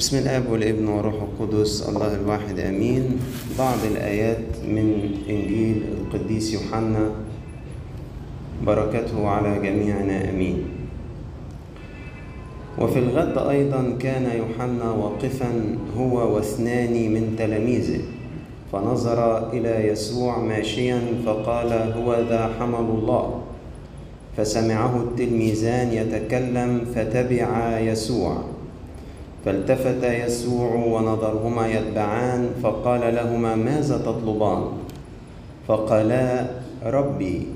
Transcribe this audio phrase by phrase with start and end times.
[0.00, 3.20] بسم الآب والابن والروح القدس الله الواحد آمين.
[3.58, 7.10] بعض الآيات من إنجيل القديس يوحنا
[8.64, 10.64] بركته على جميعنا آمين.
[12.78, 18.00] وفي الغد أيضا كان يوحنا واقفا هو واثنان من تلاميذه
[18.72, 23.40] فنظر إلى يسوع ماشيا فقال هو ذا حمل الله.
[24.36, 28.49] فسمعه التلميذان يتكلم فتبعا يسوع.
[29.44, 34.62] فالتفت يسوع ونظرهما يتبعان فقال لهما ماذا تطلبان؟
[35.68, 36.46] فقالا
[36.86, 37.46] ربي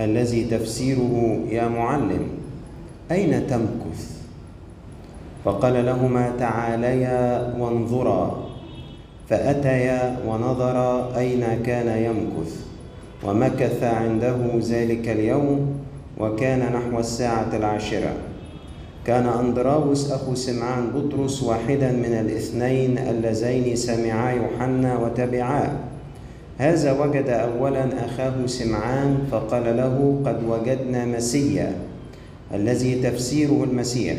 [0.00, 2.28] الذي تفسيره يا معلم
[3.10, 4.18] أين تمكث؟
[5.44, 8.48] فقال لهما تعاليا وانظرا.
[9.30, 12.66] فأتيا ونظرا أين كان يمكث
[13.24, 15.80] ومكث عنده ذلك اليوم
[16.18, 18.12] وكان نحو الساعة العاشرة.
[19.08, 25.72] كان أندراوس أخو سمعان بطرس واحدا من الاثنين اللذين سمعا يوحنا وتبعاه
[26.58, 31.72] هذا وجد أولا أخاه سمعان فقال له قد وجدنا مسيا
[32.54, 34.16] الذي تفسيره المسيح.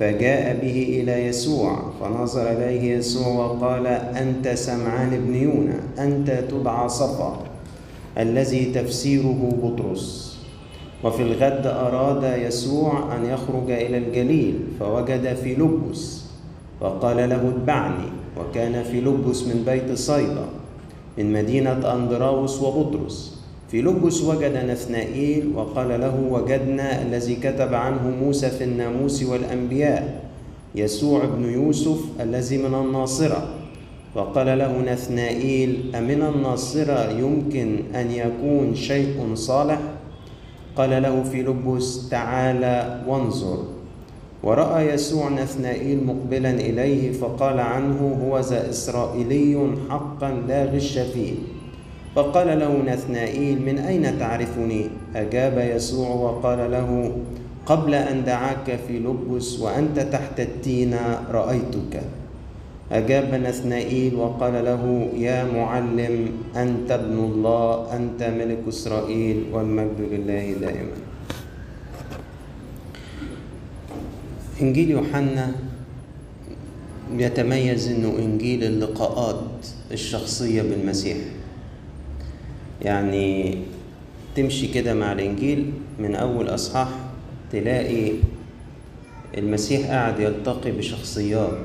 [0.00, 7.38] فجاء به إلى يسوع فنظر إليه يسوع وقال أنت سمعان بن يونا أنت تدعى صفا
[8.18, 10.27] الذي تفسيره بطرس.
[11.04, 16.24] وفي الغد أراد يسوع أن يخرج إلى الجليل فوجد فيلبس
[16.80, 18.08] فقال له اتبعني
[18.40, 20.46] وكان فيلبس من بيت صيدا
[21.18, 23.38] من مدينة أندراوس وبطرس
[23.70, 30.28] فيلبس وجد نثنائيل وقال له وجدنا الذي كتب عنه موسى في الناموس والأنبياء
[30.74, 33.48] يسوع بن يوسف الذي من الناصرة
[34.14, 39.78] فقال له نثنائيل أمن الناصرة يمكن أن يكون شيء صالح؟
[40.78, 43.58] قال له فيلبس تعالى وانظر.
[44.42, 49.58] ورأى يسوع نثنائيل مقبلا إليه فقال عنه هو ذا إسرائيلي
[49.90, 51.34] حقا لا غش فيه.
[52.14, 54.86] فقال له نثنائيل من أين تعرفني؟
[55.16, 57.12] أجاب يسوع وقال له
[57.66, 60.94] قبل أن دعاك فيلبس وأنت تحت التين
[61.30, 62.02] رأيتك.
[62.92, 70.96] أجاب نثنائيل وقال له يا معلم أنت ابن الله أنت ملك إسرائيل والمجد لله دائما.
[74.60, 75.52] إنجيل يوحنا
[77.12, 79.44] يتميز أنه إنجيل اللقاءات
[79.92, 81.16] الشخصية بالمسيح.
[82.82, 83.58] يعني
[84.36, 86.88] تمشي كده مع الإنجيل من أول أصحاح
[87.52, 88.12] تلاقي
[89.38, 91.58] المسيح قاعد يلتقي بشخصيات.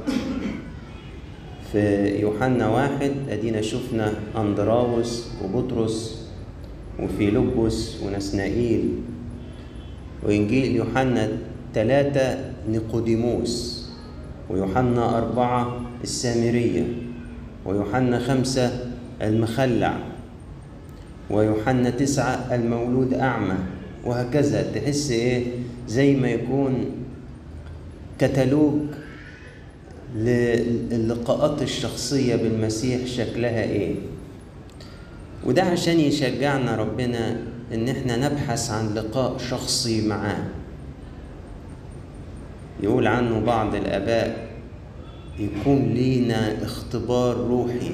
[1.73, 6.27] في يوحنا واحد أدينا شفنا أندراوس وبطرس
[6.99, 8.89] وفيلبس ونسنائيل.
[10.23, 11.29] وإنجيل يوحنا
[11.73, 13.83] ثلاثة نيقوديموس
[14.49, 16.83] ويوحنا أربعة السامرية
[17.65, 18.85] ويوحنا خمسة
[19.21, 19.97] المخلع
[21.29, 23.57] ويوحنا تسعة المولود أعمى.
[24.05, 25.43] وهكذا تحس إيه؟
[25.87, 26.85] زي ما يكون
[28.19, 28.79] كتالوج
[30.15, 33.95] للقاءات الشخصية بالمسيح شكلها إيه.
[35.45, 37.37] وده عشان يشجعنا ربنا
[37.73, 40.43] إن إحنا نبحث عن لقاء شخصي معاه.
[42.83, 44.47] يقول عنه بعض الآباء
[45.39, 47.91] يكون لينا اختبار روحي.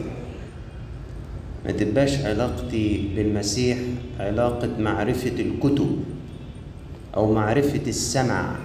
[1.66, 3.78] ما تبقاش علاقتي بالمسيح
[4.20, 6.00] علاقة معرفة الكتب
[7.16, 8.56] أو معرفة السمع.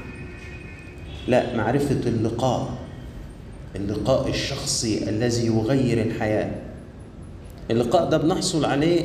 [1.29, 2.84] لا معرفة اللقاء.
[3.77, 6.51] اللقاء الشخصي الذي يغير الحياة.
[7.71, 9.05] اللقاء ده بنحصل عليه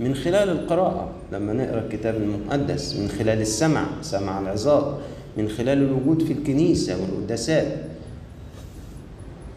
[0.00, 4.98] من خلال القراءة لما نقرأ الكتاب المقدس من خلال السمع سمع العظات
[5.36, 7.66] من خلال الوجود في الكنيسة والقداسات.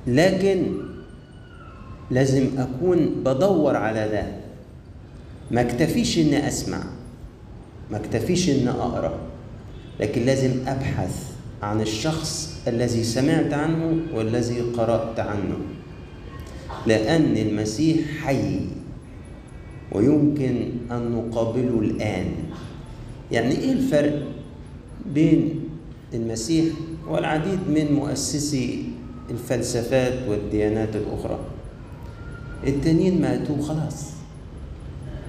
[0.07, 0.65] لكن
[2.11, 4.25] لازم أكون بدور على ده.
[5.51, 6.83] ما اكتفيش إني أسمع
[7.91, 9.13] ما اكتفيش إني أقرأ
[9.99, 11.23] لكن لازم أبحث
[11.63, 15.57] عن الشخص الذي سمعت عنه والذي قرأت عنه.
[16.87, 18.59] لأن المسيح حي
[19.91, 22.25] ويمكن أن نقابله الآن.
[23.31, 24.23] يعني إيه الفرق
[25.13, 25.59] بين
[26.13, 26.65] المسيح
[27.09, 28.83] والعديد من مؤسسي
[29.29, 31.39] الفلسفات والديانات الأخرى؟
[32.67, 34.11] التانيين ماتوا خلاص.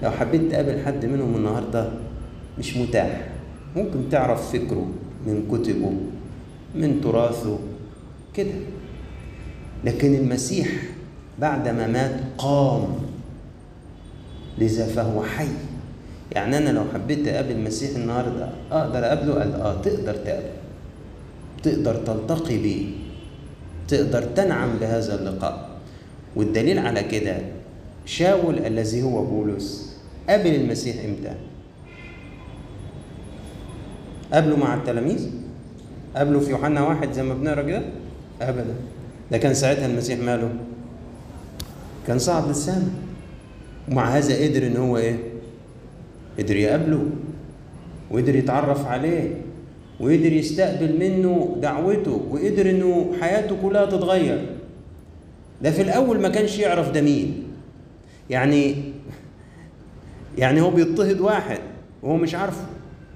[0.03, 1.91] لو حبيت تقابل حد منهم النهارده
[2.59, 3.27] مش متاح.
[3.75, 4.87] ممكن تعرف فكره
[5.27, 5.93] من كتبه.
[6.75, 7.59] من تراثه.
[8.33, 8.53] كده.
[9.83, 10.67] لكن المسيح
[11.39, 12.87] بعدما مات قام
[14.57, 15.47] لذا فهو حي.
[16.31, 20.51] يعني أنا لو حبيت اقابل المسيح النهارده أقدر أقابله؟ قال آه تقدر تقابله
[21.63, 22.85] تقدر تلتقي بيه.
[23.87, 25.69] تقدر تنعم بهذا اللقاء.
[26.35, 27.37] والدليل على كده
[28.05, 29.95] شاول الذي هو بولس
[30.29, 31.35] قابل المسيح إمتى؟
[34.33, 35.29] قابله مع التلاميذ؟
[36.15, 37.81] قابله في يوحنا واحد زي ما بنقرأ كده؟
[38.41, 38.75] ابدا.
[39.31, 40.49] ده كان ساعتها المسيح ماله؟
[42.07, 42.89] كان صعد للسماء
[43.91, 45.17] ومع هذا قدر إن هو إيه؟
[46.39, 47.05] قدر يقابله
[48.11, 49.41] وقدر يتعرف عليه
[49.99, 54.45] وقدر يستقبل منه دعوته وقدر إنه حياته كلها تتغير.
[55.61, 57.43] ده في الأول ما كانش يعرف ده مين.
[58.29, 58.75] يعني
[60.37, 61.59] يعني هو بيضطهد واحد
[62.03, 62.65] وهو مش عارفه.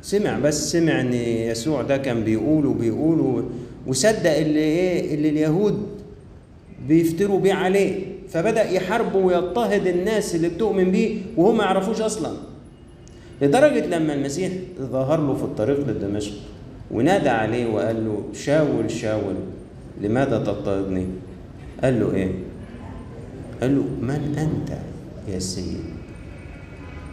[0.02, 3.46] سمع بس سمع إن يسوع ده كان بيقول وبيقول
[3.88, 5.88] وصدق اللي إيه؟ اللي اليهود
[6.88, 8.06] بيفتروا بيه عليه.
[8.30, 12.38] فبدأ يحاربه ويضطهد الناس اللي بتؤمن بيه وهم ما يعرفوش أصلا.
[13.42, 14.52] لدرجة لما المسيح
[14.82, 16.34] ظهر له في الطريق لدمشق
[16.92, 19.36] ونادى عليه وقال له شاول شاول
[20.02, 21.06] لماذا تضطهدني؟
[21.84, 22.32] قال له إيه؟
[23.62, 24.78] قال له من أنت
[25.34, 25.80] يا سيد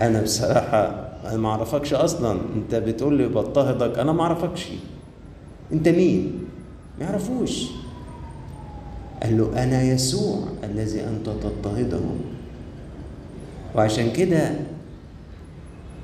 [0.02, 2.40] أنا بصراحة أنا ما أعرفكش أصلا.
[2.56, 4.68] أنت بتقول لي بضطهدك أنا ما أعرفكش.
[5.72, 6.32] أنت مين؟
[6.98, 7.66] ما يعرفوش.
[9.22, 12.00] قال له أنا يسوع الذي أنت تضطهده
[13.74, 14.50] وعشان كده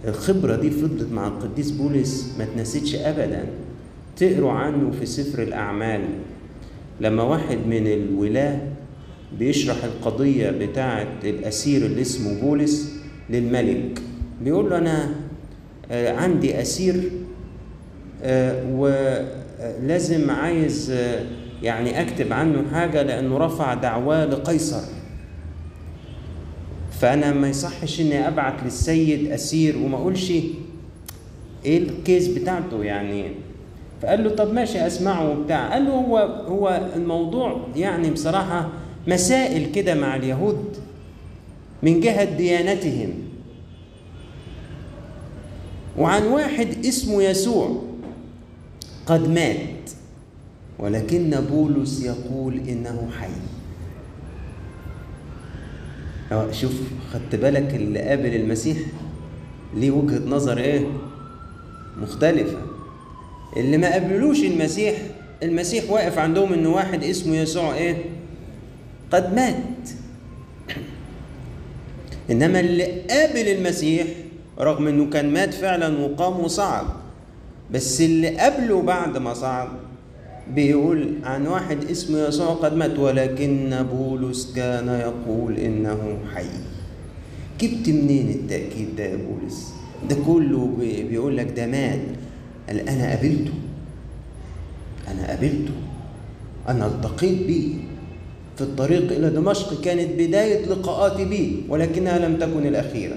[0.04, 3.46] الخبرة دي فضلت مع القديس بولس ما تنسيتش أبدا.
[4.16, 6.00] تقروا عنه في سفر الأعمال.
[7.00, 8.60] لما واحد من الولاة
[9.38, 12.92] بيشرح القضية بتاعة الأسير اللي اسمه بولس
[13.30, 14.02] للملك.
[14.44, 15.14] بيقول له أنا
[15.90, 17.10] عندي أسير
[18.70, 20.94] ولازم عايز
[21.62, 24.82] يعني أكتب عنه حاجة لأنه رفع دعواه لقيصر.
[27.00, 30.32] فأنا ما يصحش إني أبعت للسيد أسير وما أقولش
[31.64, 33.24] إيه الكيس بتاعته يعني.
[34.02, 35.72] فقال له طب ماشي أسمعه وبتاع.
[35.72, 36.18] قال له هو
[36.48, 38.68] هو الموضوع يعني بصراحة
[39.06, 40.76] مسائل كده مع اليهود
[41.82, 43.12] من جهة ديانتهم.
[45.98, 47.82] وعن واحد اسمه يسوع.
[49.06, 49.90] قد مات
[50.78, 53.28] ولكن بولس يقول إنه حي.
[56.52, 56.72] شوف
[57.12, 58.78] خدت بالك اللي قابل المسيح؟
[59.74, 60.86] ليه وجهة نظر إيه؟
[62.02, 62.58] مختلفة.
[63.56, 64.96] اللي ما قابلوش المسيح
[65.42, 67.96] المسيح واقف عندهم ان واحد اسمه يسوع إيه؟
[69.10, 69.88] قد مات.
[72.30, 74.06] إنما اللي قابل المسيح
[74.62, 76.84] رغم إنه كان مات فعلا وقام وصعد
[77.72, 79.68] بس اللي قابله بعد ما صعد
[80.54, 86.46] بيقول عن واحد اسمه يسوع قد مات ولكن بولس كان يقول إنه حي.
[87.60, 89.72] جبت منين التأكيد ده يا بولس؟
[90.10, 90.70] ده كله
[91.10, 92.00] بيقول لك ده مات.
[92.68, 93.52] قال أنا قابلته.
[95.08, 95.72] أنا قابلته.
[96.68, 97.74] أنا التقيت بيه.
[98.56, 103.16] في الطريق إلى دمشق كانت بداية لقاءاتي بيه ولكنها لم تكن الأخيرة.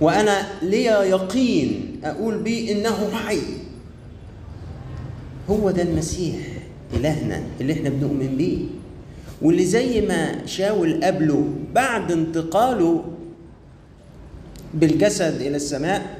[0.00, 3.40] وأنا لي يقين أقول بيه إنه حي
[5.50, 6.36] هو ده المسيح
[6.94, 8.58] إلهنا اللي إحنا بنؤمن بيه
[9.42, 13.04] واللي زي ما شاول قبله بعد انتقاله
[14.74, 16.18] بالجسد إلى السماء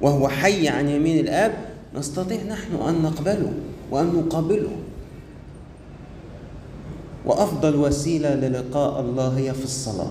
[0.00, 1.52] وهو حي عن يمين الآب
[1.94, 3.52] نستطيع نحن أن نقبله
[3.90, 4.70] وأن نقابله.
[7.26, 10.10] وأفضل وسيلة للقاء الله هي في الصلاة.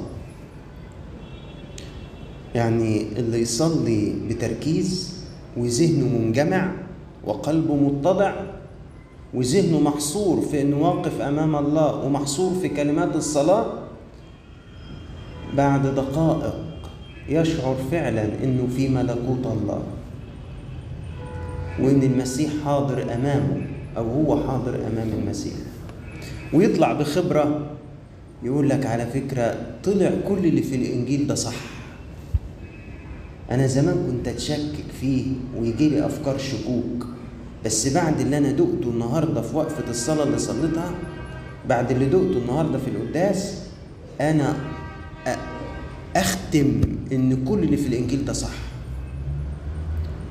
[2.60, 5.13] يعني اللي يصلي بتركيز
[5.58, 6.72] وذهنه منجمع
[7.25, 8.34] وقلبه متضع
[9.34, 13.66] وذهنه محصور في إنه واقف أمام الله ومحصور في كلمات الصلاة
[15.58, 16.56] بعد دقائق
[17.30, 19.84] يشعر فعلا إنه في ملكوت الله.
[21.80, 23.62] وإن المسيح حاضر أمامه
[23.98, 25.54] أو هو حاضر أمام المسيح.
[26.54, 27.68] ويطلع بخبرة
[28.44, 31.78] يقول لك على فكرة طلع كل اللي في الإنجيل ده صح.
[33.51, 35.25] أنا زمان كنت أتشكك فيه
[35.58, 37.06] ويجي لي أفكار شكوك
[37.65, 40.91] بس بعد اللي أنا دقته النهارده في وقفة الصلاة اللي صليتها
[41.70, 43.53] بعد اللي دقته النهارده في القداس
[44.22, 44.56] أنا
[46.15, 48.50] أختم إن كل اللي في الإنجيل ده صح.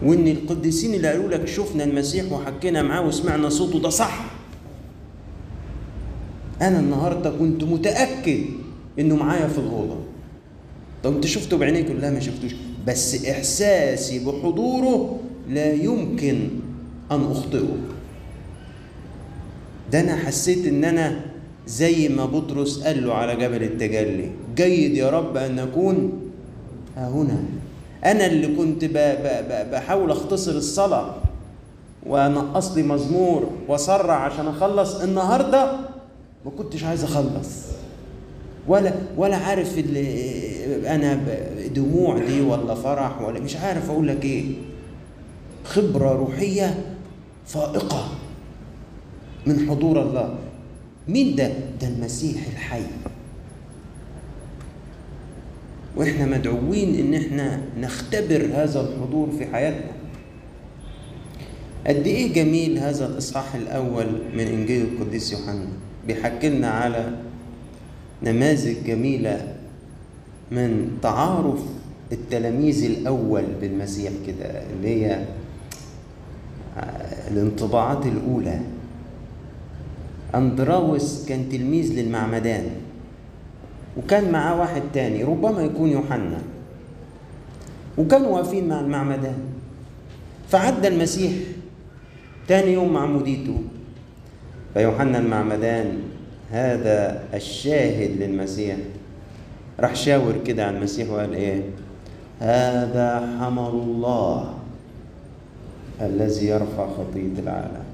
[0.03, 4.25] وإن القديسين اللي قالوا لك شفنا المسيح وحكينا معاه وسمعنا صوته ده صح.
[6.63, 8.41] أنا النهارده كنت متأكد
[8.99, 9.97] إنه معايا في الأوضة.
[11.05, 12.55] طب أنت شفته بعينيك لا؟ ما شفتوش.
[12.89, 15.19] بس إحساسي بحضوره
[15.49, 16.49] لا يمكن
[17.11, 17.77] أن أخطئه.
[19.93, 21.21] ده أنا حسيت إن أنا
[21.67, 26.13] زي ما بطرس قال له على جبل التجلي جيد يا رب أن نكون
[26.97, 27.43] ها هنا.
[28.05, 28.85] أنا اللي كنت
[29.73, 31.15] بحاول أختصر الصلاة
[32.07, 34.95] ونقص لي مزمور وأسرع عشان أخلص.
[35.01, 35.73] النهارده
[36.45, 37.49] ما كنتش عايز أخلص.
[38.69, 41.21] ولا ولا عارف اللي أنا
[41.75, 44.45] دموع دي ولا فرح ولا مش عارف أقول لك إيه.
[45.65, 46.85] خبرة روحية
[47.47, 48.09] فائقة
[49.47, 50.35] من حضور الله.
[51.09, 52.83] مين ده؟ ده المسيح الحي.
[55.97, 59.91] وإحنا مدعوين إن إحنا نختبر هذا الحضور في حياتنا.
[61.87, 65.67] قد إيه جميل هذا الإصحاح الأول من إنجيل القديس يوحنا.
[66.07, 67.13] بيحكي لنا على
[68.23, 69.55] نماذج جميلة
[70.51, 71.61] من تعارف
[72.13, 75.25] التلاميذ الأول بالمسيح كده اللي هي
[77.31, 78.61] الانطباعات الأولى.
[80.35, 82.65] أندراوس كان تلميذ للمعمدان
[83.97, 86.39] وكان معاه واحد تاني ربما يكون يوحنا.
[87.99, 89.39] وكانوا واقفين مع المعمدان.
[90.49, 91.33] فعدى المسيح
[92.49, 93.59] تاني يوم معموديته
[94.75, 95.99] فيوحنا المعمدان
[96.51, 98.77] هذا الشاهد للمسيح.
[99.81, 101.63] راح شاور كده على المسيح وقال إيه؟
[102.41, 104.55] هذا حمل الله
[106.01, 107.85] الذي يرفع خطية العالم.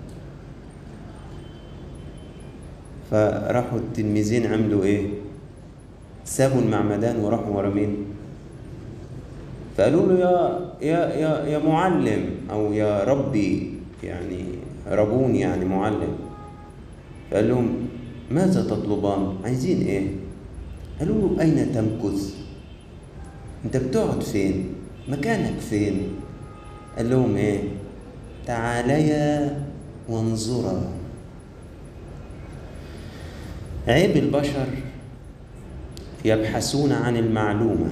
[3.11, 5.07] فراحوا التلميذين عملوا إيه؟
[6.25, 7.97] سابوا المعمدان وراحوا ورا مين؟
[9.77, 13.73] فقالوا له يا يا يا يا معلم أو يا ربي
[14.05, 14.45] يعني
[14.91, 16.15] ربون يعني معلم.
[17.31, 17.84] فقال لهم
[18.31, 20.07] ماذا تطلبان؟ عايزين إيه؟
[20.99, 22.35] قالوا له أين تمكث؟
[23.65, 24.75] أنت بتقعد فين؟
[25.09, 26.09] مكانك فين؟
[26.97, 27.61] قال لهم إيه؟
[28.47, 29.63] تعاليا
[30.09, 30.83] وانظرا.
[33.89, 34.67] عيب البشر
[36.25, 37.91] يبحثون عن المعلومة.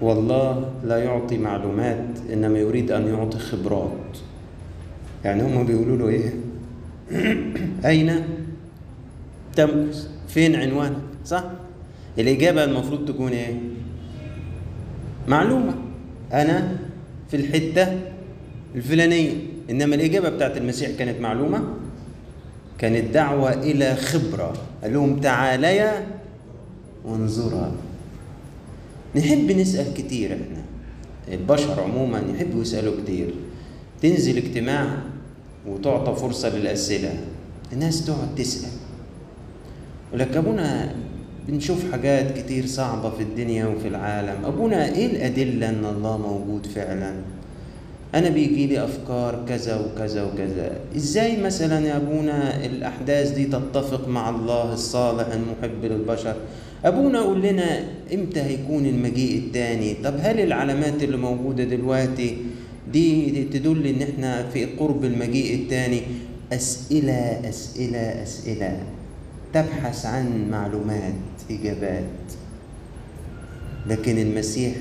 [0.00, 4.18] والله لا يعطي معلومات إنما يريد أن يعطي خبرات.
[5.24, 6.32] يعني هم بيقولوا له إيه؟
[7.86, 8.24] أين؟
[9.56, 11.44] تمكث فين عنوانك صح؟
[12.18, 13.54] الإجابة المفروض تكون إيه؟
[15.28, 15.74] معلومة.
[16.32, 16.76] أنا
[17.30, 18.00] في الحتة
[18.74, 19.32] الفلانية.
[19.70, 21.64] إنما الإجابة بتاعت المسيح كانت معلومة.
[22.78, 24.52] كانت دعوة إلى خبرة.
[24.82, 26.06] قال لهم تعاليا
[27.04, 27.72] وانظرا
[29.16, 30.62] نحب نسأل كتير إحنا.
[31.32, 33.34] البشر عموما يحبوا يسألوا كتير.
[34.02, 35.02] تنزل اجتماع
[35.66, 37.20] وتعطى فرصة للأسئلة.
[37.72, 38.70] الناس تقعد تسال
[40.12, 40.94] ولك ابونا
[41.48, 44.44] بنشوف حاجات كتير صعبة في الدنيا وفي العالم.
[44.44, 47.14] أبونا إيه الأدلة أن الله موجود فعلا؟
[48.14, 50.76] أنا بيجي لي أفكار كذا وكذا وكذا.
[50.96, 56.36] إزاي مثلا يا أبونا الأحداث دي تتفق مع الله الصالح المحب للبشر؟
[56.84, 57.84] أبونا قول لنا
[58.14, 62.36] إمتى هيكون المجيء التاني؟ طب هل العلامات اللي موجودة دلوقتي
[62.92, 66.00] دي تدل إن إحنا في قرب المجيء التاني؟
[66.52, 68.82] أسئلة أسئلة أسئلة.
[69.52, 71.14] تبحث عن معلومات
[71.50, 72.04] إجابات.
[73.86, 74.74] لكن المسيح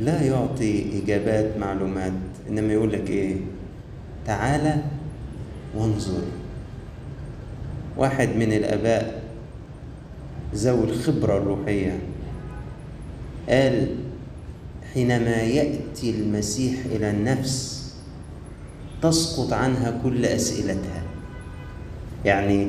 [0.00, 2.12] لا يعطي إجابات معلومات
[2.48, 3.36] إنما يقول لك إيه؟
[4.26, 4.76] تعالى
[5.76, 6.22] وانظر.
[7.96, 9.22] واحد من الآباء
[10.54, 11.98] ذوي الخبرة الروحية
[13.48, 13.96] قال
[14.94, 17.82] حينما يأتي المسيح إلى النفس
[19.02, 21.01] تسقط عنها كل أسئلتها.
[22.24, 22.68] يعني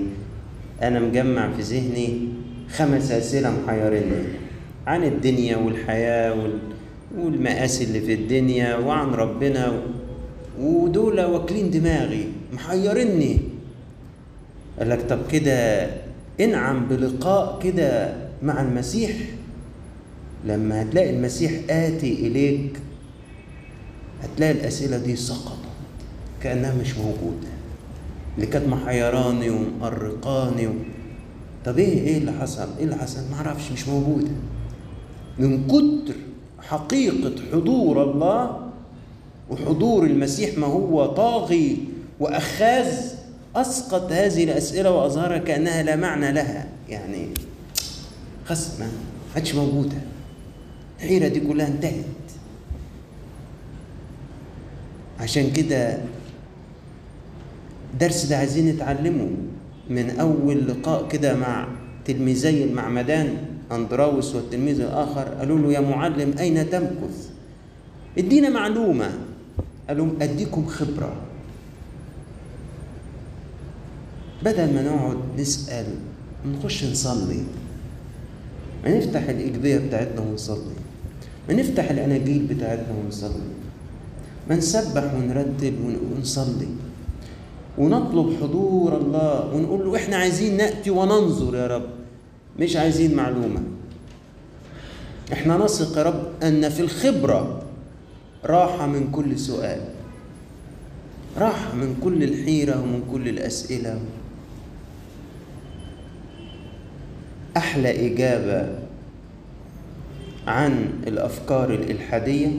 [0.81, 2.27] أنا مجمع في ذهني
[2.75, 4.23] خمس أسئلة محيرني
[4.87, 6.47] عن الدنيا والحياة
[7.17, 9.81] والمآسي اللي في الدنيا وعن ربنا
[10.59, 13.39] ودول واكلين دماغي محيرني
[14.79, 15.87] قال لك طب كده
[16.41, 19.11] انعم بلقاء كده مع المسيح.
[20.45, 22.79] لما هتلاقي المسيح آتي إليك
[24.23, 25.57] هتلاقي الأسئلة دي سقطت
[26.43, 27.47] كأنها مش موجودة.
[28.35, 30.71] اللي كانت محيراني ومقرقاني و...
[31.65, 34.31] طب إيه إيه اللي حصل؟ إيه اللي حصل؟ ما أعرفش مش موجوده.
[35.39, 36.15] من كتر
[36.61, 38.59] حقيقة حضور الله
[39.49, 41.77] وحضور المسيح ما هو طاغي
[42.19, 42.93] وأخاذ
[43.55, 47.27] أسقط هذه الأسئلة وأظهرها كأنها لا معنى لها يعني
[48.45, 48.87] خلاص ما
[49.35, 49.97] عادش موجودة
[50.99, 52.03] الحيرة دي كلها انتهت
[55.19, 55.97] عشان كده
[57.93, 59.29] الدرس ده عايزين نتعلمه
[59.89, 61.67] من أول لقاء كده مع
[62.05, 63.37] تلميذي المعمدان
[63.71, 65.27] أندراوس والتلميذ الآخر.
[65.27, 67.29] قالوا له يا معلم أين تمكث؟
[68.17, 69.09] ادينا معلومة.
[69.87, 71.13] قال لهم أديكم خبرة.
[74.43, 75.85] بدل ما نقعد نسأل
[76.47, 77.43] نخش نصلي.
[78.83, 79.29] ما نفتح
[79.79, 80.75] بتاعتنا ونصلي.
[81.49, 83.53] ما نفتح الأناجيل بتاعتنا ونصلي.
[84.49, 85.73] ما نسبح ونرتل
[86.15, 86.67] ونصلي.
[87.77, 91.85] ونطلب حضور الله ونقول له إحنا عايزين نأتي وننظر يا رب.
[92.59, 93.61] مش عايزين معلومة.
[95.33, 97.61] إحنا نثق يا رب أن في الخبرة
[98.45, 99.81] راحة من كل سؤال.
[101.37, 103.99] راحة من كل الحيرة ومن كل الأسئلة.
[107.57, 108.79] أحلى إجابة
[110.47, 112.49] عن الأفكار الإلحادية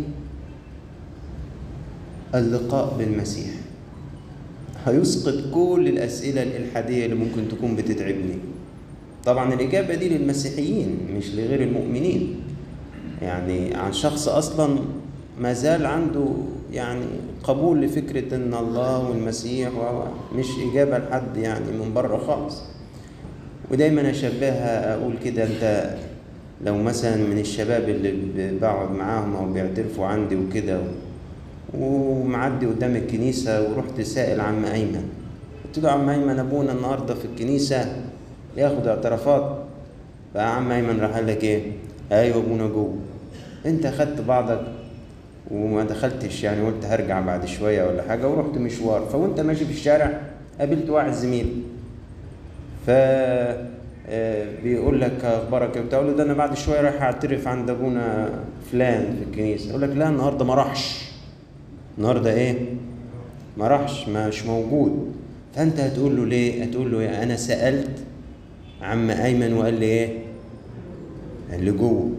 [2.35, 3.64] اللقاء بالمسيح.
[4.87, 8.39] هيسقط كل الأسئلة الالحاديه اللي ممكن تكون بتتعبني.
[9.25, 12.35] طبعا الإجابة دي للمسيحيين مش لغير المؤمنين.
[13.23, 14.79] يعني عن شخص أصلا
[15.41, 16.27] ما زال عنده
[16.73, 17.05] يعني
[17.43, 19.71] قبول لفكرة إن الله والمسيح
[20.37, 22.63] مش إجابة لحد يعني من بره خالص.
[23.71, 25.95] ودايما أشبهها أقول كده أنت
[26.67, 30.81] لو مثلا من الشباب اللي بقعد معاهم أو بيعترفوا عندي وكده
[31.81, 35.09] ومعدي قدام الكنيسة ورحت سائل عم أيمن.
[35.65, 37.97] قلت له عم أيمن أبونا النهارده في الكنيسة
[38.57, 39.59] ياخد اعترافات.
[40.35, 41.63] فعم أيمن راح قال لك إيه؟
[42.13, 42.95] أيوه أبونا جوه.
[43.67, 44.61] أنت خدت بعضك
[45.51, 49.01] وما دخلتش يعني قلت هرجع بعد شوية ولا حاجة ورحت مشوار.
[49.01, 50.21] فوأنت ماشي في الشارع
[50.59, 51.63] قابلت واحد زميل.
[52.87, 52.91] ف
[54.65, 58.31] بيقول لك أخبارك إيه؟ بتقول له ده أنا بعد شوية رايح أعترف عند أبونا
[58.73, 59.69] فلان في الكنيسة.
[59.71, 61.14] يقول لك لا النهارده ما راحش.
[61.99, 62.75] النهارده إيه؟
[63.59, 65.13] ما راحش مش موجود.
[65.55, 67.91] فانت هتقول له ليه؟ هتقول له إيه؟ أنا سألت
[68.83, 70.19] عم ايمن وقال لي إيه؟
[71.51, 72.11] قال لي جوه.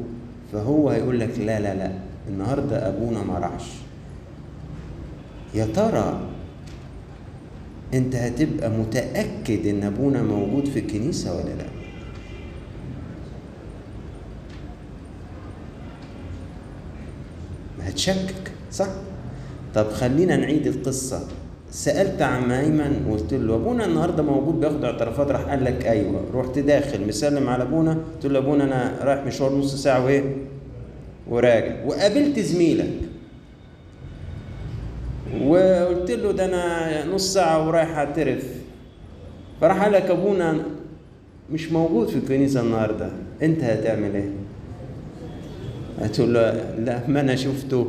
[0.53, 1.91] فهو هيقول لك لا لا لا
[2.29, 3.63] النهارده ابونا ما راحش.
[5.53, 6.19] يا ترى
[7.93, 11.65] انت هتبقى متأكد ان ابونا موجود في الكنيسة ولا لا؟
[17.81, 18.87] هتشكك صح؟
[19.75, 21.27] طب خلينا نعيد القصة.
[21.71, 25.31] سألت عم ايمن وقلت له أبونا النهارده موجود بياخد اعترافات.
[25.31, 26.21] راح قال لك أيوه.
[26.33, 30.23] رحت داخل مسلم على أبونا قلت له أبونا أنا رايح مشوار نص ساعة وإيه؟
[31.29, 31.85] وراجع.
[31.85, 32.91] وقابلت زميلك.
[35.45, 38.45] وقلت له ده أنا نص ساعة ورايح أعترف.
[39.61, 40.57] فراح قال لك أبونا
[41.51, 43.09] مش موجود في الكنيسة النهارده.
[43.41, 44.29] أنت هتعمل إيه؟
[46.01, 47.87] هتقول له لا ما أنا شفته.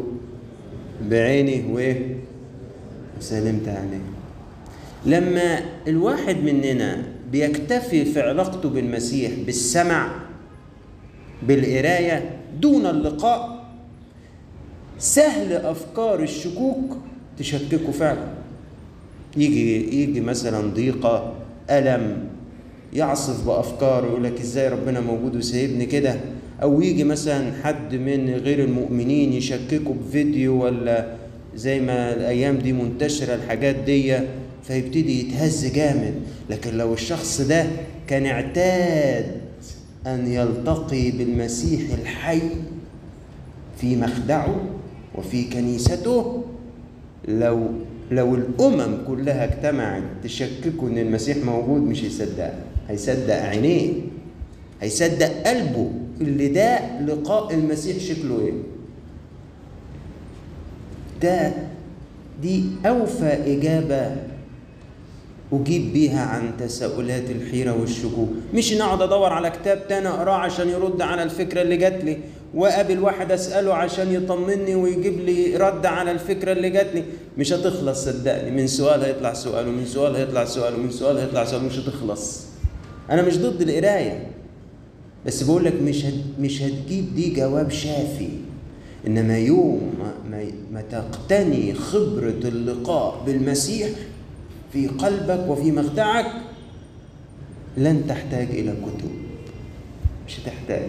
[1.10, 2.16] بعيني وإيه؟
[3.18, 4.00] وسلمت عليه.
[5.06, 10.08] لما الواحد مننا بيكتفي في علاقته بالمسيح بالسمع
[11.42, 12.30] بالقراية
[12.60, 13.66] دون اللقاء
[14.98, 16.96] سهل أفكار الشكوك
[17.38, 18.28] تشككه فعلا.
[19.36, 21.34] يجي يجي مثلا ضيقة
[21.70, 22.28] ألم
[22.92, 26.16] يعصف بافكار يقول لك إزاي ربنا موجود وسايبني كده؟
[26.62, 31.06] أو يجي مثلا حد من غير المؤمنين يشككوا بفيديو ولا
[31.56, 34.18] زي ما الأيام دي منتشرة الحاجات دي
[34.64, 36.14] فيبتدي يتهز جامد.
[36.50, 37.66] لكن لو الشخص ده
[38.06, 39.26] كان اعتاد
[40.06, 42.40] أن يلتقي بالمسيح الحي
[43.80, 44.60] في مخدعه
[45.14, 46.44] وفي كنيسته
[47.28, 47.60] لو
[48.10, 52.52] لو الأمم كلها اجتمعت تشككوا إن المسيح موجود مش هيصدق.
[52.88, 53.92] هيصدق عينيه.
[54.80, 55.90] هيصدق قلبه.
[56.20, 58.52] اللي ده لقاء المسيح شكله إيه؟
[61.22, 61.52] ده
[62.42, 64.16] دي أوفى إجابة
[65.52, 68.28] أجيب بيها عن تساؤلات الحيرة والشكوك.
[68.54, 72.16] مش ان اقعد أدور على كتاب تاني أقراه عشان يرد على الفكرة اللي جات لي
[72.54, 77.04] وأقابل واحد أسأله عشان يطمني ويجيب لي رد على الفكرة اللي جات لي.
[77.38, 78.50] مش هتخلص صدقني.
[78.50, 82.42] من سؤال هيطلع سؤال ومن سؤال هيطلع سؤال ومن سؤال هيطلع سؤال مش هتخلص.
[83.10, 84.26] أنا مش ضد القراية.
[85.26, 88.28] بس بقول لك مش هت مش هتجيب دي جواب شافي.
[89.06, 89.92] إنما يوم
[90.30, 93.88] ما, ما تقتني خبرة اللقاء بالمسيح
[94.72, 96.26] في قلبك وفي مخدعك
[97.76, 99.10] لن تحتاج إلى كتب.
[100.28, 100.86] مش هتحتاج.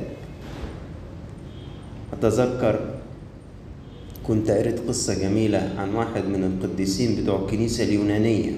[2.13, 2.79] أتذكر
[4.27, 8.51] كنت قريت قصة جميلة عن واحد من القديسين بتوع الكنيسة اليونانية.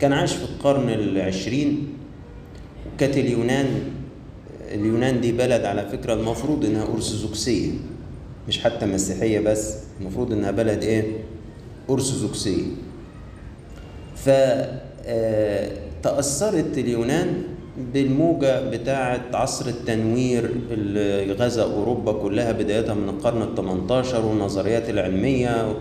[0.00, 1.86] كان عاش في القرن العشرين
[2.94, 3.80] وكانت اليونان
[4.74, 7.70] اليونان دي بلد على فكرة المفروض إنها أرثوذكسية
[8.48, 11.04] مش حتى مسيحية بس المفروض إنها بلد إيه؟
[11.90, 12.62] أرثوذكسية.
[16.02, 17.42] فتأثرت اليونان
[17.94, 25.74] بالموجة بتاعة عصر التنوير اللي غزا أوروبا كلها بداية من القرن الثمنتاشر والنظريات العلمية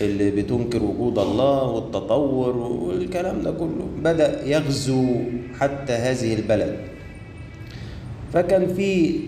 [0.00, 3.86] اللي بتنكر وجود الله والتطور والكلام ده كله.
[4.02, 5.06] بدأ يغزو
[5.60, 6.76] حتى هذه البلد.
[8.32, 9.20] فكان في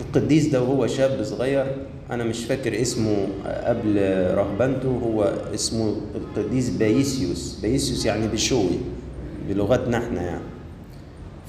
[0.00, 1.66] القديس ده وهو شاب صغير
[2.10, 3.16] أنا مش فاكر اسمه
[3.64, 3.96] قبل
[4.34, 8.78] رهبنته هو اسمه القديس بايسيوس بايسيوس يعني بشوي
[9.48, 10.42] بلغتنا إحنا يعني.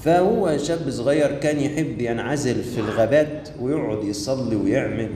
[0.04, 5.08] فهو شاب صغير كان يحب ينعزل في الغابات ويقعد يصلي ويعمل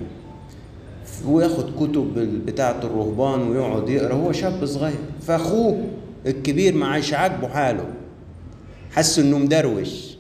[1.27, 4.15] وياخد كتب بتاعة الرهبان ويقعد يقرأ.
[4.15, 4.95] هو شاب صغير
[5.27, 5.85] فأخوه
[6.27, 7.85] الكبير ما عايش عاجبه حاله.
[8.93, 10.13] حس انه مدروش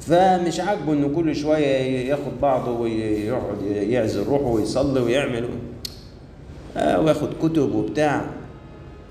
[0.00, 1.66] فمش عاجبه إنه كل شوية
[2.08, 5.48] ياخد بعضه ويقعد يعزل روحه ويصلي ويعمل
[6.76, 8.24] آه وياخد كتب وبتاع.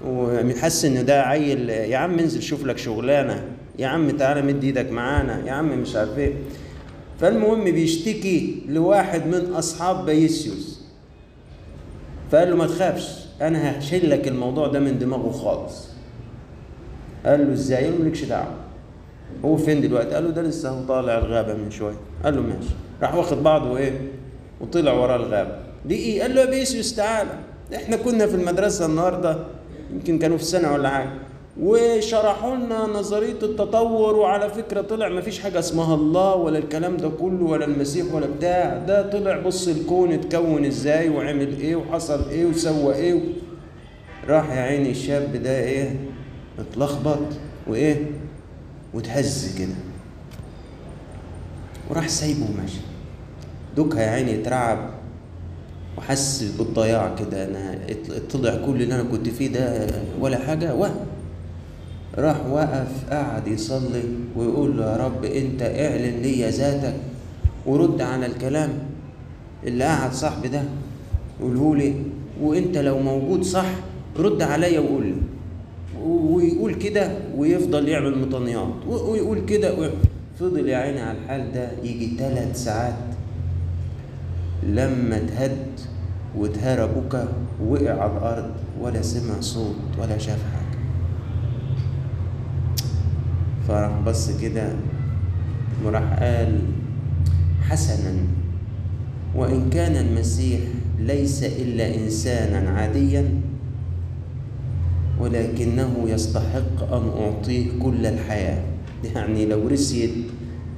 [0.07, 3.43] وحس إن ده عيل يا عم انزل شوف لك شغلانة
[3.79, 6.33] يا عم تعالى مد إيدك معانا يا عم مش عارف إيه.
[7.19, 10.81] فالمهم بيشتكي لواحد من أصحاب بايسيوس
[12.31, 13.07] فقال له ما تخافش
[13.41, 15.90] أنا هشيل لك الموضوع ده من دماغه خالص.
[17.25, 17.53] قال له
[17.89, 18.53] له مالكش دعوة.
[19.45, 21.95] هو فين دلوقتي؟ قال له ده لسه طالع الغابة من شوية.
[22.23, 22.69] قال له ماشي.
[23.01, 24.01] راح واخد بعضه وإيه؟
[24.61, 25.55] وطلع ورا الغابة.
[25.85, 27.29] دي إيه قال له يا بيسيوس تعالى
[27.75, 29.37] إحنا كنا في المدرسة النهارده
[29.93, 31.09] يمكن كانوا في سنه ولا حاجة
[31.61, 37.09] وشرحوا لنا نظرية التطور وعلى فكرة طلع ما فيش حاجة اسمها الله ولا الكلام ده
[37.09, 38.77] كله ولا المسيح ولا بتاع.
[38.87, 43.19] ده طلع بص الكون اتكون إزاي وعمل إيه وحصل إيه وسوى إيه
[44.27, 45.95] راح يا عيني الشاب ده إيه؟
[46.59, 47.19] اتلخبط
[47.67, 48.05] وإيه؟
[48.93, 49.75] وتهز كده.
[51.89, 52.79] وراح سايبه وماشي
[53.75, 54.89] دوكها يا عيني اترعب
[55.97, 57.45] وحس بالضياع كده.
[57.45, 57.79] أنا
[58.33, 59.87] طلع كل اللي أنا كنت فيه ده
[60.19, 60.75] ولا حاجة.
[60.75, 61.05] وهم
[62.17, 64.03] راح وقف قعد يصلي
[64.35, 66.95] ويقول له يا رب أنت اعلن لي ذاتك
[67.65, 68.69] ورد على الكلام
[69.63, 70.63] اللي قعد صاحبي ده.
[71.41, 71.93] قوله لي
[72.41, 73.69] وأنت لو موجود صح
[74.17, 75.15] رد عليا وقول لي.
[76.71, 79.91] ويقول كده ويفضل يعمل مطنيات ويقول كده
[80.39, 82.93] فضل يا عيني على الحال ده يجي ثلاث ساعات
[84.63, 85.57] لما اتهد
[86.37, 87.27] واتهرى بكى
[87.67, 90.79] وقع على الأرض ولا سمع صوت ولا شاف حاجة.
[93.67, 94.69] فراح بص كده
[95.85, 96.59] وراح قال
[97.69, 98.13] حسنا
[99.35, 100.59] وإن كان المسيح
[100.99, 103.40] ليس إلا إنسانا عاديا
[105.21, 108.61] ولكنه يستحق أن أعطيه كل الحياة.
[109.15, 110.11] يعني لو رسيت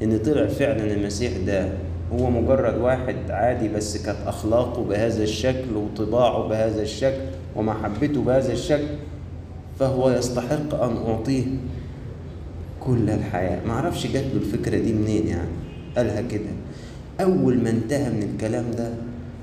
[0.04, 1.70] إن طلع فعلا المسيح ده
[2.14, 7.22] هو مجرد واحد عادي بس كانت أخلاقه بهذا الشكل وطباعه بهذا الشكل
[7.56, 8.88] ومحبته بهذا الشكل
[9.80, 11.44] فهو يستحق أن أعطيه
[12.80, 13.66] كل الحياة.
[13.66, 15.50] ما أعرفش جات له الفكرة دي منين يعني
[15.98, 16.52] قالها كده.
[17.22, 18.90] أول ما انتهى من الكلام ده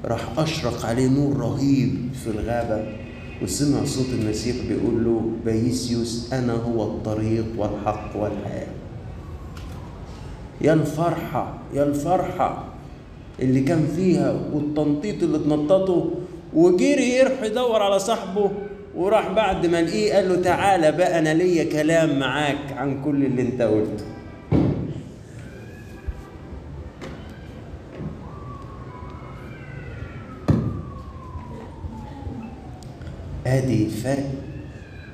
[0.04, 2.99] راح أشرق عليه نور رهيب في الغابة.
[3.42, 8.66] وسمع صوت المسيح بيقول له بايسيوس أنا هو الطريق والحق والحياة.
[10.60, 12.64] يا الفرحة يا الفرحة
[13.40, 16.10] اللي كان فيها والتنطيط اللي اتنططه
[16.54, 18.50] وجري يروح يدور على صاحبه
[18.96, 23.42] وراح بعد ما لقيه قال له تعالى بقى أنا ليا كلام معاك عن كل اللي
[23.42, 24.04] أنت قلته.
[33.46, 34.30] آدي فرق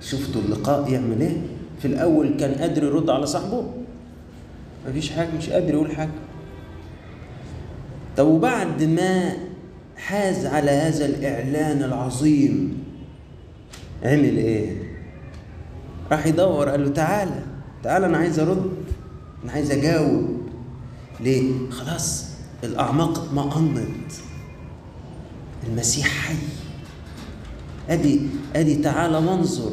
[0.01, 1.37] شفتوا اللقاء يعمل إيه؟
[1.83, 3.67] في الأول كان قادر يرد على صاحبه.
[4.89, 6.11] مفيش حاجة مش قادر يقول حاجة.
[8.17, 9.33] طب وبعد ما
[9.97, 12.85] حاز على هذا الإعلان العظيم
[14.03, 14.77] عمل إيه؟
[16.12, 17.43] راح يدور قال له تعالى
[17.83, 18.71] تعالى أنا عايز أرد
[19.45, 20.29] أنا عايز أجاوب.
[21.21, 22.25] ليه؟ خلاص
[22.65, 24.12] الأعماق اطمأنت
[25.69, 26.35] المسيح حي.
[27.90, 28.20] أدي
[28.57, 29.70] أدي تعالى منظر.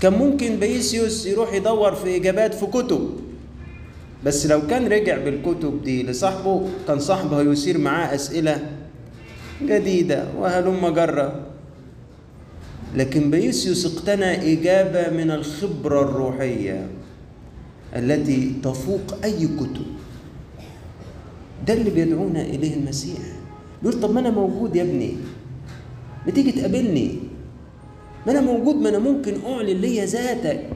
[0.00, 3.10] كان ممكن بيسيوس يروح يدور في إجابات في كتب
[4.24, 8.70] بس لو كان رجع بالكتب دي لصاحبه كان صاحبه هيثير معاه أسئلة
[9.62, 11.40] جديدة وهلم جرة.
[12.96, 16.86] لكن بيسيوس اقتنى إجابة من الخبرة الروحية
[17.96, 19.86] التي تفوق أي كتب.
[21.66, 23.18] ده اللي بيدعونا إليه المسيح.
[23.82, 25.16] بيقول طب ما أنا موجود يا ابني.
[26.26, 27.18] ما تيجي تقابلني.
[28.26, 30.66] ما أنا موجود ما أنا ممكن أعلن ليا ذاتك.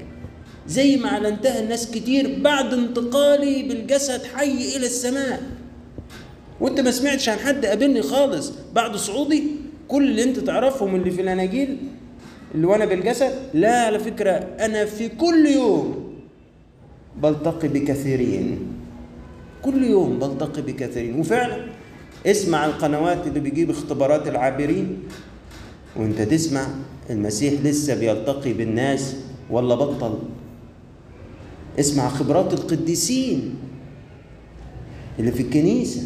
[0.69, 5.43] زي ما أعلنتها الناس كتير بعد انتقالي بالجسد حي إلى السماء.
[6.61, 9.43] وأنت ما سمعتش عن حد قابلني خالص بعد صعودي؟
[9.89, 11.79] كل اللي أنت تعرفهم اللي في الأناجيل
[12.55, 14.31] اللي وأنا بالجسد؟ لا على فكرة
[14.61, 16.13] أنا في كل يوم
[17.23, 18.59] بلتقي بكثيرين.
[19.63, 21.21] كل يوم بلتقي بكثيرين.
[21.21, 21.67] وفعلا
[22.27, 24.99] اسمع القنوات اللي بيجيب اختبارات العابرين.
[25.99, 26.67] وانت تسمع
[27.11, 29.17] المسيح لسه بيلتقي بالناس
[29.51, 30.19] ولا بطل؟
[31.81, 33.55] اسمع خبرات القديسين
[35.19, 36.03] اللي في الكنيسة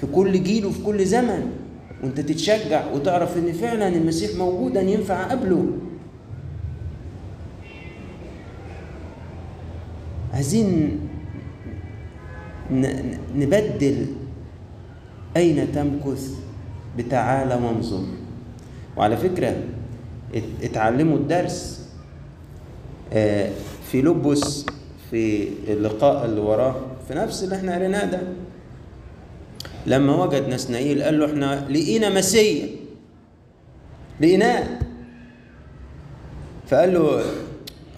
[0.00, 1.52] في كل جيل وفي كل زمن.
[2.02, 5.66] وانت تتشجع وتعرف ان فعلا المسيح موجود أن ينفع قبله.
[10.32, 10.98] عايزين
[13.36, 14.06] نبدل
[15.36, 16.34] أين تمكث
[16.98, 18.04] بتعالى وانظر.
[18.96, 19.56] وعلى فكرة
[20.62, 21.84] اتعلموا الدرس.
[23.90, 24.66] في لبس
[25.10, 26.76] في اللقاء اللي وراه
[27.08, 28.20] في نفس اللي إحنا قريناه ده.
[29.86, 32.68] لما وجد نسنائيل قال له إحنا لقينا مسيا.
[34.20, 34.64] لقيناه.
[36.68, 37.22] فقال له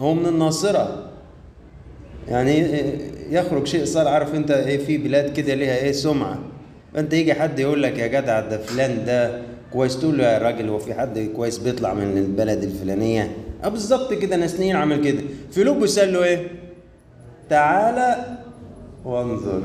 [0.00, 1.10] هو من الناصرة.
[2.28, 2.82] يعني
[3.30, 6.38] يخرج شيء صار عارف انت إيه في بلاد كده ليها إيه سمعة.
[6.94, 9.42] فانت يجي حد يقول لك يا جدع ده فلان ده
[9.76, 14.12] كويس تقول له يا راجل هو في حد كويس بيطلع من البلد الفلانية؟ آه بالظبط
[14.12, 15.22] كده نسنين عمل كده.
[15.50, 16.48] فيلبس قال له إيه؟
[17.50, 18.38] تعالى
[19.04, 19.62] وانظر.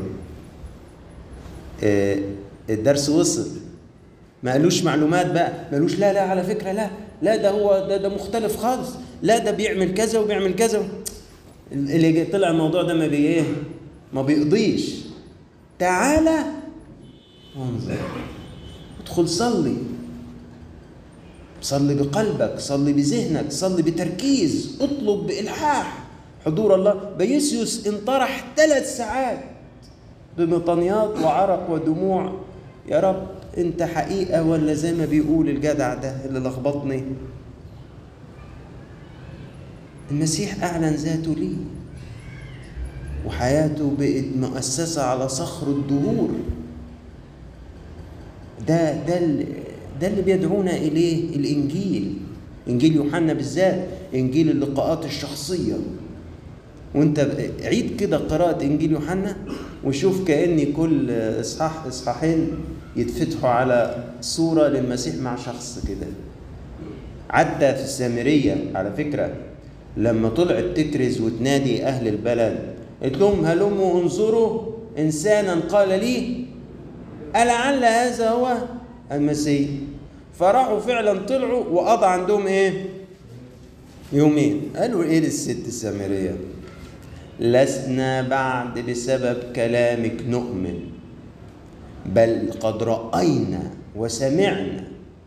[1.84, 2.24] إيه
[2.70, 3.48] الدرس وصل.
[4.44, 6.90] ما قالوش معلومات بقى ما قالوش لا لا على فكرة لا
[7.22, 8.90] لا ده هو ده, ده مختلف خالص.
[9.22, 10.84] لا ده بيعمل كذا وبيعمل كذا.
[11.72, 13.44] اللي طلع الموضوع ده ما بي إيه؟
[14.14, 14.96] ما بيقضيش.
[15.80, 16.44] تعالى
[17.60, 17.98] وانظر.
[19.04, 19.76] ادخل صلي.
[21.62, 26.04] صلي بقلبك صلي بذهنك صلي بتركيز اطلب بإلحاح.
[26.46, 29.40] حضور الله بيسيوس انطرح ثلاث ساعات
[30.38, 32.34] بمطنيات وعرق ودموع.
[32.88, 37.04] يا رب أنت حقيقة ولا زي ما بيقول الجدع ده اللي لخبطني؟
[40.12, 41.54] المسيح أعلن ذاته لي
[43.26, 46.30] وحياته بقت مؤسسة على صخر الدهور.
[48.68, 49.18] ده ده
[50.02, 52.14] ده اللي بيدعونا إليه الإنجيل
[52.70, 55.74] إنجيل يوحنا بالذات إنجيل اللقاءات الشخصية.
[56.96, 57.28] وأنت
[57.64, 59.36] عيد كده قراءة إنجيل يوحنا
[59.86, 62.50] وشوف كأني كل إصحاح إصحاحين
[62.96, 66.08] يتفتحوا على صورة للمسيح مع شخص كده.
[67.30, 69.34] عدى في السامرية على فكرة
[69.98, 72.60] لما طلعت تكرز وتنادي أهل البلد
[73.04, 74.62] قلت لهم هلموا انظروا
[75.00, 76.46] إنسانا قال لي
[77.36, 78.58] ألعل هذا هو
[79.12, 79.70] المسيح؟
[80.42, 82.86] فراحوا فعلا طلعوا وقضى عندهم إيه؟
[84.14, 84.72] يومين.
[84.76, 86.36] قالوا إيه للست السامرية؟
[87.40, 90.80] لسنا بعد بسبب كلامك نؤمن
[92.06, 94.84] بل قد رأينا وسمعنا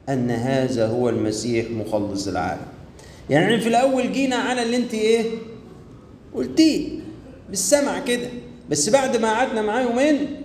[0.09, 2.66] أن هذا هو المسيح مخلص العالم.
[3.31, 5.24] يعني في الأول جينا على اللي أنت إيه؟
[6.35, 6.88] قلتيه
[7.50, 8.29] بالسمع كده.
[8.70, 10.37] بس بعد ما قعدنا معاه يومين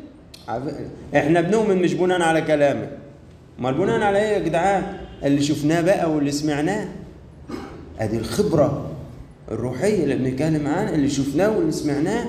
[1.15, 2.98] إحنا بنؤمن مش بناء على كلامك.
[3.59, 4.83] امال بناء على إيه يا جدعان؟
[5.23, 6.87] اللي شفناه بقى واللي سمعناه.
[7.99, 8.91] ادي الخبرة
[9.51, 12.25] الروحية اللي بنتكلم عنها اللي شفناه واللي سمعناه.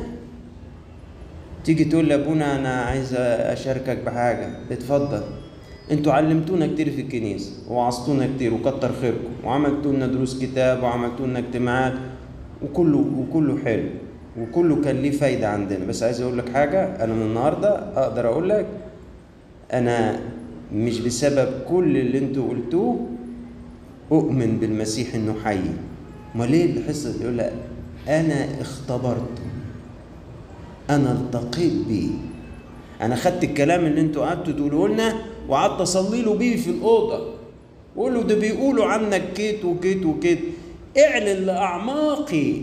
[1.64, 4.48] تيجي تقول لابونا أنا عايز أشاركك بحاجة.
[4.70, 5.22] اتفضل.
[5.90, 11.38] أنتوا علمتونا كتير في الكنيسة ووعظتونا كتير وكتر خيركم وعملتوا لنا دروس كتاب وعملتوا لنا
[11.38, 11.92] اجتماعات
[12.62, 13.88] وكله وكله حلو
[14.40, 15.84] وكله كان ليه فايدة عندنا.
[15.84, 18.66] بس عايز أقول لك حاجة أنا من النهارده أقدر أقول لك
[19.72, 20.20] أنا
[20.74, 23.06] مش بسبب كل اللي أنتوا قلتوه
[24.12, 25.60] أؤمن بالمسيح إنه حي.
[26.34, 27.52] أمال ليه الحصة؟ يقول لك
[28.08, 29.42] أنا اختبرته
[30.90, 32.08] أنا التقيت بيه.
[33.00, 35.14] أنا خدت الكلام اللي أنتوا قعدتوا تقولوه لنا
[35.48, 37.34] وقعدت أصلي له بيه في الأوضة.
[37.96, 40.40] واقول له ده بيقولوا عنك كيت وكيت وكيت.
[40.98, 42.54] اعلن لأعماقي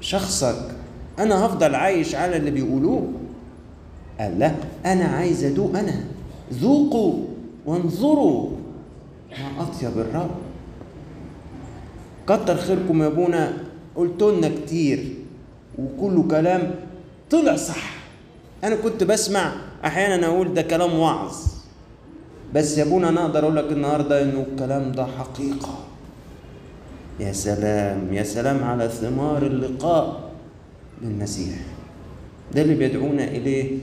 [0.00, 0.74] شخصك.
[1.18, 3.12] أنا هفضل عايش على اللي بيقولوه؟
[4.20, 4.54] قال لا
[4.86, 6.04] أنا عايز أدوق أنا.
[6.52, 7.14] ذوقوا
[7.66, 8.50] وانظروا.
[9.30, 10.30] ما أطيب الرب.
[12.26, 13.52] كتر خيركم يا أبونا.
[13.96, 15.14] قلت لنا كتير.
[15.78, 16.74] وكله كلام
[17.30, 17.94] طلع صح.
[18.64, 19.52] أنا كنت بسمع
[19.84, 21.36] أحيانا أقول ده كلام وعظ.
[22.54, 25.78] بس يا أبونا أنا أقدر أقول لك النهارده إنه الكلام ده حقيقة.
[27.20, 28.12] يا سلام.
[28.12, 30.30] يا سلام على ثمار اللقاء
[31.02, 31.58] بالمسيح
[32.54, 33.78] ده اللي بيدعونا إليه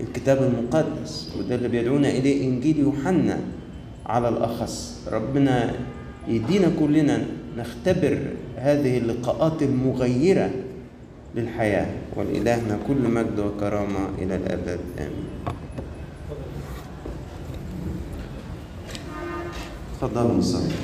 [0.00, 3.38] الكتاب المقدس وده اللي بيدعونا إليه إنجيل يوحنا
[4.06, 4.98] على الأخص.
[5.12, 5.74] ربنا
[6.28, 7.26] يدينا كلنا
[7.58, 8.18] نختبر
[8.56, 10.50] هذه اللقاءات المغيرة
[11.34, 11.86] للحياة.
[12.16, 14.80] ولإلهنا كل مجد وكرامة إلى الأبد.
[14.98, 15.28] آمين.
[20.00, 20.74] تفضلوا نصلي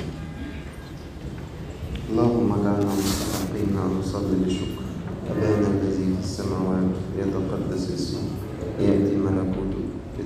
[2.11, 4.81] اللهم اجعلنا مستحقين ان نصلي بشكر
[5.31, 8.31] ابانا الذي في السماوات يتقدس اسمك
[8.81, 9.70] y el Malakut.